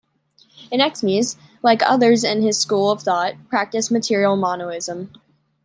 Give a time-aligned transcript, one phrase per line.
[0.71, 5.13] Anaximenes, like others in his school of thought, practiced material monism.